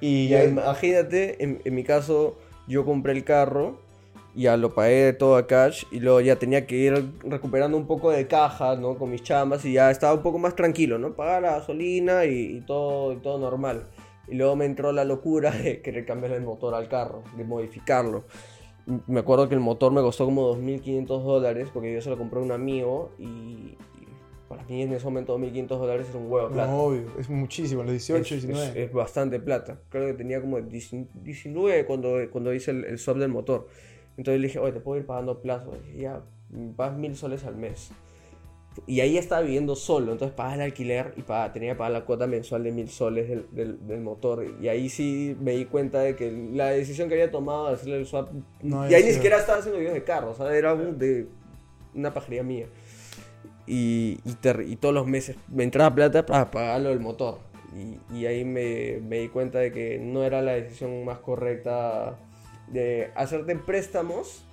[0.00, 3.80] Y Ya, imagínate, en, en mi caso, yo compré el carro,
[4.34, 8.10] ya lo pagué todo a cash y luego ya tenía que ir recuperando un poco
[8.12, 8.96] de caja, ¿no?
[8.96, 11.14] Con mis chambas y ya estaba un poco más tranquilo, ¿no?
[11.14, 13.82] Pagar la gasolina y, y todo, y todo normal.
[14.30, 18.24] Y luego me entró la locura de querer cambiarle el motor al carro, de modificarlo.
[19.06, 22.40] Me acuerdo que el motor me costó como 2.500 dólares porque yo se lo compré
[22.40, 23.76] a un amigo y,
[24.48, 26.72] para mí en ese momento 2.500 dólares era un huevo de plata.
[26.72, 28.68] no, obvio, es muchísimo, los 18, Es- 19.
[28.70, 29.78] Es, es bastante plata.
[29.90, 33.68] Creo que tenía como 19 cuando, cuando hice el, el swap del motor.
[34.16, 35.72] Entonces le dije, oye, te puedo ir pagando a plazo.
[35.94, 36.22] Y ya,
[36.76, 37.92] pagas mil soles al mes.
[38.86, 42.04] Y ahí estaba viviendo solo, entonces pagaba el alquiler y pagaba- tenía que pagar la
[42.04, 44.44] cuota mensual de mil soles del, del- del motor.
[44.60, 47.96] Y ahí sí me di cuenta de que la decisión que había tomado de hacerle
[47.98, 48.30] el swap.
[48.62, 51.26] No y ahí ni siquiera estaba haciendo videos de carro, o sea, era un- de
[51.94, 52.66] una pajería mía.
[53.66, 57.38] Y, y, todos los meses me entraba plata para pagar lo del motor.
[58.10, 62.18] Y, y ahí me, me di cuenta de que no era la decisión más correcta
[62.68, 64.44] de hacerte préstamos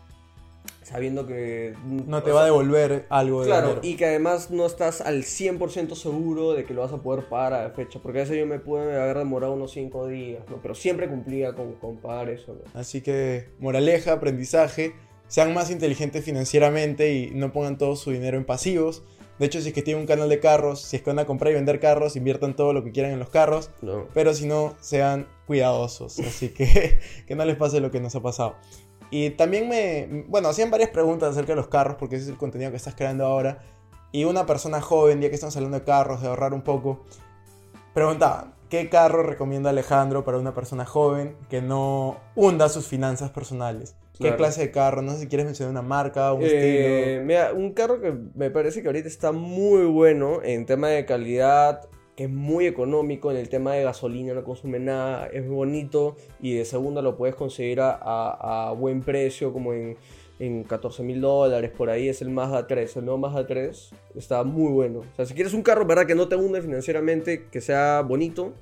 [0.88, 3.82] sabiendo que no te va a devolver algo de Claro, dinero.
[3.84, 7.54] y que además no estás al 100% seguro de que lo vas a poder pagar
[7.54, 10.62] a la fecha, porque a veces yo me pude haber demorado unos 5 días, ¿no?
[10.62, 12.54] pero siempre cumplía con, con pagar eso.
[12.54, 12.80] ¿no?
[12.80, 14.94] Así que, moraleja, aprendizaje,
[15.28, 19.04] sean más inteligentes financieramente y no pongan todo su dinero en pasivos.
[19.40, 21.26] De hecho, si es que tienen un canal de carros, si es que van a
[21.26, 23.72] comprar y vender carros, inviertan todo lo que quieran en los carros.
[23.82, 24.08] No.
[24.14, 26.18] Pero si no, sean cuidadosos.
[26.20, 28.56] Así que que no les pase lo que nos ha pasado.
[29.10, 32.38] Y también me, bueno, hacían varias preguntas acerca de los carros, porque ese es el
[32.38, 33.60] contenido que estás creando ahora.
[34.12, 37.04] Y una persona joven, ya que estamos hablando de carros, de ahorrar un poco,
[37.94, 43.96] preguntaban, ¿qué carro recomienda Alejandro para una persona joven que no hunda sus finanzas personales?
[44.14, 44.38] ¿Qué Claro.
[44.38, 45.02] clase de carro?
[45.04, 46.48] No sé si quieres mencionar una marca, un Eh,
[47.18, 47.26] estilo.
[47.26, 51.88] mira, un carro que me parece que ahorita está muy bueno en tema de calidad,
[52.18, 56.66] es muy económico, en el tema de gasolina no consume nada, es bonito y de
[56.66, 59.98] segunda lo puedes conseguir a, buen precio, como en,
[60.40, 64.44] en 14 mil dólares, por ahí es el Mazda 3, el nuevo Mazda 3 está
[64.44, 65.00] muy bueno.
[65.00, 66.08] O sea, si quieres un carro, ¿verdad?
[66.08, 68.54] Que no te hunde financieramente, que sea bonito,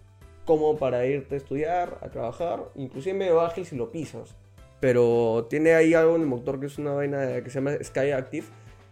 [0.43, 4.35] como para irte a estudiar, a trabajar, inclusive medio ágil si lo pisas.
[4.81, 8.11] Pero tiene ahí algo en el motor que es una vaina que se llama Sky
[8.11, 8.45] Active,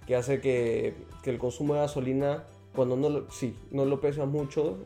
[0.08, 0.94] que hace que
[1.26, 4.86] el consumo de gasolina, cuando no lo, sí, no lo pesas mucho,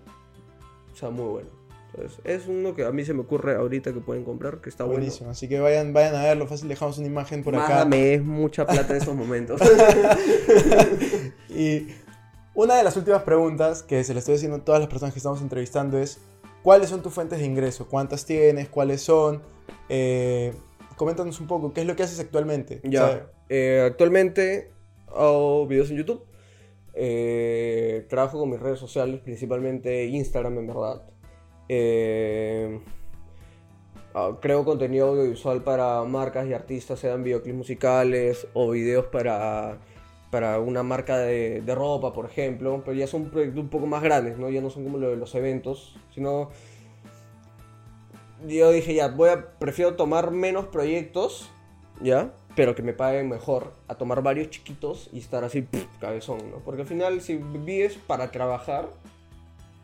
[0.94, 1.50] sea muy bueno.
[1.94, 4.84] Entonces, es uno que a mí se me ocurre ahorita que pueden comprar, que está
[4.84, 5.30] Buenísimo.
[5.30, 6.46] Así que vayan, vayan a verlo.
[6.46, 7.66] Fácil, dejamos una imagen por bueno.
[7.66, 7.76] acá.
[7.86, 9.62] Mágame, es mucha plata en estos momentos.
[11.58, 11.88] Y
[12.54, 15.18] una de las últimas preguntas que se le estoy haciendo a todas las personas que
[15.18, 16.20] estamos entrevistando es,
[16.62, 17.88] ¿cuáles son tus fuentes de ingreso?
[17.88, 18.70] ¿Cuántas tienes?
[18.70, 19.42] ¿Cuáles son?
[19.90, 20.54] Eh,
[20.98, 22.80] coméntanos un poco, ¿qué es lo que haces actualmente?
[22.84, 24.72] Ya, O sea, eh, actualmente
[25.08, 26.27] hago videos en YouTube.
[27.00, 31.04] Eh, trabajo con mis redes sociales, principalmente Instagram, en verdad.
[31.70, 32.80] Eh,
[34.16, 39.78] ah, creo contenido audiovisual para marcas y artistas, sean videoclips musicales o videos para,
[40.32, 42.82] para una marca de, ropa, por ejemplo.
[42.84, 44.50] Pero ya son proyectos un poco más grandes, ¿no?
[44.50, 46.50] Ya no son como lo de los eventos, sino
[48.48, 49.30] yo dije ya, voy
[49.60, 51.52] prefiero tomar menos proyectos,
[52.02, 52.34] ¿ya?
[52.58, 56.58] Pero que me paguen mejor a tomar varios chiquitos y estar así, pff, cabezón, ¿no?
[56.66, 58.90] Porque al final, si vives para trabajar,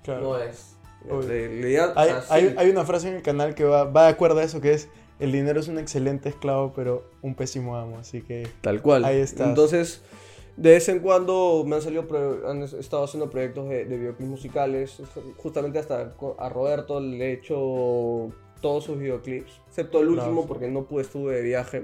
[0.04, 0.22] claro.
[0.24, 0.76] no es.
[1.06, 4.10] Idea- o hay, sí, hay- hay una frase en el canal que va, va de
[4.10, 8.00] acuerdo a eso, que es, el dinero es un excelente esclavo, pero un pésimo amo.
[8.00, 9.06] Así que Tal cual.
[9.06, 9.50] Ahí estás.
[9.50, 10.02] Entonces,
[10.58, 12.08] de vez en cuando me han salido,
[12.50, 15.00] han estado haciendo proyectos de, de videoclips musicales.
[15.38, 18.30] Justamente hasta a Roberto le he hecho
[18.62, 21.84] todos sus videoclips, excepto el último porque no pude, estuve de viaje.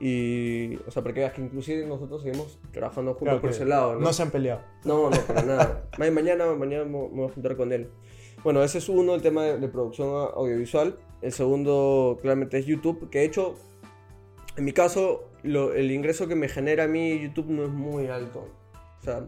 [0.00, 3.94] Y, o sea, porque veas que inclusive nosotros seguimos trabajando juntos claro por ese lado,
[3.94, 4.00] ¿no?
[4.00, 4.60] no se han peleado.
[4.84, 5.88] No, no, para nada.
[5.98, 7.88] Ma- mañana, mañana me voy a juntar con él.
[8.44, 10.98] Bueno, ese es uno, el tema de, de producción audiovisual.
[11.22, 13.08] El segundo, claramente, es YouTube.
[13.10, 13.54] Que de hecho,
[14.56, 18.06] en mi caso, lo- el ingreso que me genera a mí YouTube no es muy
[18.08, 18.46] alto.
[19.00, 19.24] O sea,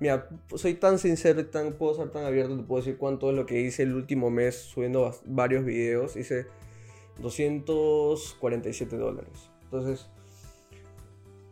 [0.00, 3.46] mira, soy tan sincero tan, puedo ser tan abierto, te puedo decir cuánto es lo
[3.46, 6.14] que hice el último mes subiendo varios videos.
[6.16, 6.44] Hice
[7.20, 9.49] 247 dólares.
[9.72, 10.06] Entonces,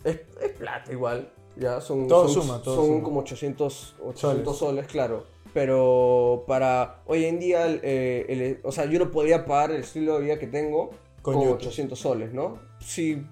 [0.05, 1.31] es, es plata igual.
[1.57, 3.03] Ya son, Todo son, suma, todo son suma.
[3.05, 4.87] como 800, 800 soles.
[4.87, 5.25] claro.
[5.55, 10.15] pero para hoy en día, eh, el- o sea, yo no podría pagar el estilo
[10.19, 10.91] de vida que tengo
[11.23, 11.57] Con con, YouTube.
[11.57, 12.59] 800 soles, ¿no?
[12.81, 13.25] Sí,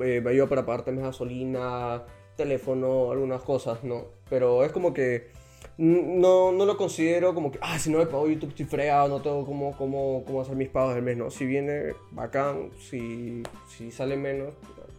[0.00, 2.04] eh, me ayuda para pagarte más gasolina,
[2.36, 4.06] teléfono, algunas cosas, ¿no?
[4.30, 5.30] Pero es como que
[5.76, 9.22] no, no lo considero como que, ah, si no me pago YouTube estoy fregado, no
[9.22, 11.30] tengo cómo, cómo, cómo hacer mis pagos del mes, ¿no?
[11.30, 14.54] Si viene, bacán, si, si sale menos,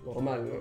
[0.06, 0.56] normal, ¿no?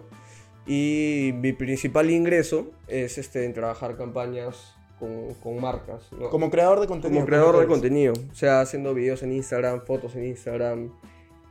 [0.67, 6.31] Y mi principal ingreso es este, en trabajar campañas con, con marcas, ¿no?
[6.31, 7.21] Como creador de contenido.
[7.21, 10.91] Como creador de contenido, o sea, haciendo videos en Instagram, fotos en Instagram,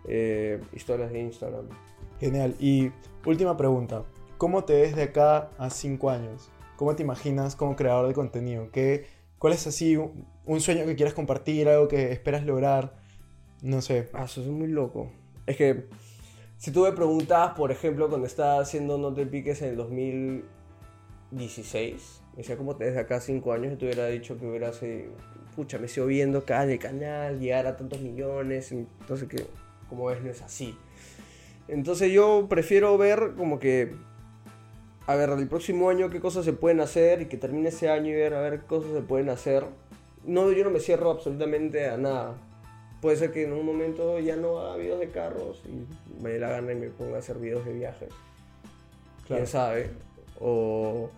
[0.08, 1.68] eh, historias de Instagram.
[2.20, 2.56] Genial.
[2.60, 2.92] Y
[3.26, 4.04] última pregunta.
[4.38, 6.50] ¿Cómo te ves de acá a 5 años?
[6.84, 8.70] ¿Cómo te imaginas como creador de contenido?
[8.70, 9.06] ¿Qué,
[9.40, 12.98] ¿Cuál es así un, sueño que quieras compartir, algo que esperas lograr?
[13.62, 14.10] No sé.
[14.12, 15.10] Ah, eso es muy loco.
[15.46, 15.86] Es que
[16.58, 22.22] si tú me preguntabas, por ejemplo, cuando estaba haciendo No Te Piques en el 2016,
[22.34, 23.72] me decía, ¿cómo te ves de acá 5 años?
[23.72, 25.10] Y te hubiera dicho que hubieras, eh,
[25.56, 29.46] pucha, me sigo viendo el canal, llegar a tantos millones, entonces que,
[29.88, 30.78] como ves, no es así.
[31.70, 33.96] Entonces yo prefiero ver como que,
[35.06, 38.10] a ver, el próximo año qué cosas se pueden hacer y que termine ese año
[38.10, 39.66] y ver a ver qué cosas se pueden hacer.
[40.26, 42.36] No, yo no me cierro absolutamente a nada.
[43.02, 46.40] Puede ser que en un momento ya no haga videos de carros y me dé
[46.40, 48.10] la gana y me ponga a hacer videos de viajes.
[49.28, 49.42] Claro.
[49.42, 49.90] Quién sabe.
[50.40, 51.10] O,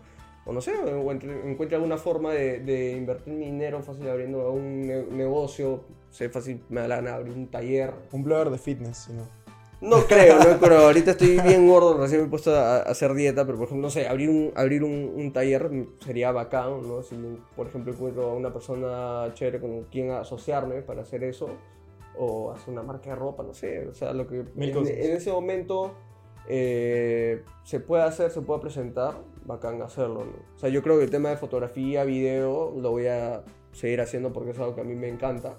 [0.46, 4.88] o no sé, encuentre, encuentre alguna forma de, de invertir mi dinero fácil abriendo un
[4.88, 5.84] ne- negocio.
[6.10, 7.94] Sé fácil, me da la gana abrir un taller.
[8.12, 9.45] Un blogger de fitness, si no.
[9.82, 10.80] No creo, no creo.
[10.80, 13.88] Ahorita estoy bien gordo, recién me he puesto a, a hacer dieta, pero por ejemplo,
[13.88, 17.02] no sé, abrir un, abrir un, un taller sería bacán, ¿no?
[17.04, 17.16] Si,
[17.56, 21.50] por ejemplo, encuentro a una persona chévere con quien asociarme para hacer eso,
[22.18, 25.94] o hacer una marca de ropa, no sé, o sea, lo que en ese momento
[26.48, 30.56] eh, se puede hacer, se puede presentar, bacán hacerlo, ¿no?
[30.56, 34.32] O sea, yo creo que el tema de fotografía, video, lo voy a seguir haciendo
[34.32, 35.58] porque es algo que a mí me encanta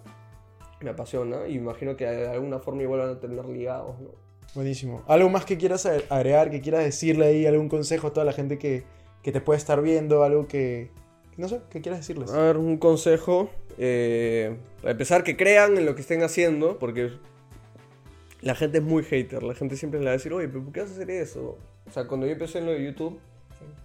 [0.81, 4.11] me apasiona y imagino que de alguna forma igual van a tener ligados, ¿no?
[4.55, 5.03] Buenísimo.
[5.07, 8.33] ¿Algo más que quieras ag- agregar, que quieras decirle ahí, algún consejo a toda la
[8.33, 8.85] gente que,
[9.23, 10.91] que te puede estar viendo, algo que,
[11.37, 12.31] no sé, que quieras decirles?
[12.31, 17.11] A ver, un consejo, eh, empezar que crean en lo que estén haciendo, porque
[18.41, 20.73] la gente es muy hater, la gente siempre le va a decir, oye, pero ¿por
[20.73, 21.59] qué vas a hacer eso?
[21.87, 23.19] O sea, cuando yo empecé en lo de YouTube,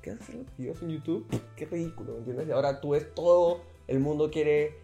[0.01, 1.25] ¿qué vas a hacer videos en YouTube?
[1.55, 2.47] Qué ridículo, ¿me entiendes?
[2.47, 4.75] Y ahora tú ves todo, el mundo quiere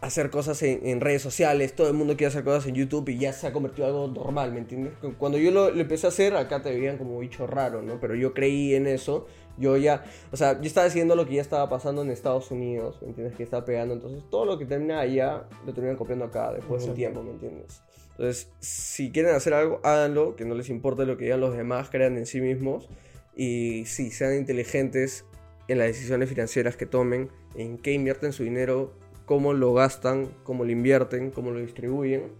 [0.00, 3.18] hacer cosas en, en redes sociales, todo el mundo quiere hacer cosas en YouTube y
[3.18, 4.92] ya se ha convertido en algo normal, ¿me entiendes?
[5.00, 7.98] Cu- Cuando yo lo, lo empecé a hacer, acá te veían como bicho raro, ¿no?
[7.98, 11.40] Pero yo creí en eso, yo ya, o sea, yo estaba haciendo lo que ya
[11.40, 13.36] estaba pasando en Estados Unidos, ¿me entiendes?
[13.36, 16.90] Que estaba pegando, entonces todo lo que termina allá, lo terminan copiando acá después de
[16.90, 17.80] un tiempo, ¿me entiendes?
[18.10, 21.88] Entonces, si quieren hacer algo, háganlo, que no les importe lo que digan los demás,
[21.90, 22.88] crean en sí mismos
[23.34, 25.24] y sí, sean inteligentes
[25.68, 28.94] en las decisiones financieras que tomen, en qué invierten su dinero,
[29.26, 32.32] cómo lo gastan, cómo lo invierten, cómo lo distribuyen.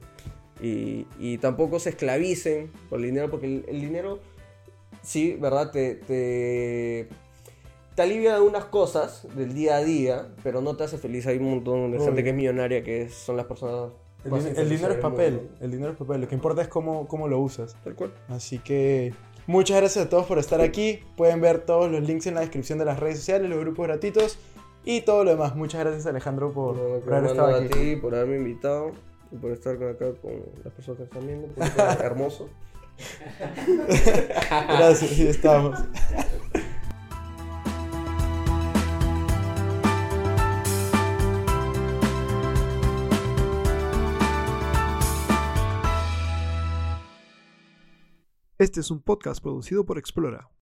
[0.62, 4.20] Y, y tampoco se esclavicen por el dinero, porque el, el dinero,
[5.02, 5.70] sí, ¿verdad?
[5.70, 7.08] Te, te,
[7.94, 11.26] te alivia de unas cosas del día a día, pero no te hace feliz.
[11.26, 13.90] Hay un montón de gente que es millonaria, que son las personas...
[14.24, 15.50] El, más din- el dinero es papel, mundo.
[15.60, 16.20] el dinero es papel.
[16.22, 17.76] Lo que importa es cómo, cómo lo usas.
[17.84, 18.12] Tal cual.
[18.28, 19.12] Así que
[19.46, 21.00] muchas gracias a todos por estar aquí.
[21.16, 24.38] Pueden ver todos los links en la descripción de las redes sociales, los grupos gratuitos
[24.86, 25.54] y todo lo demás.
[25.54, 26.78] Muchas gracias Alejandro por,
[27.12, 27.68] haber a aquí.
[27.68, 28.92] ti por haberme invitado
[29.30, 30.32] y por estar acá con
[30.64, 31.48] las personas que están viendo.
[32.02, 32.48] hermoso.
[34.68, 35.78] Gracias, y estamos.
[48.58, 50.48] Este es un podcast producido por Explora.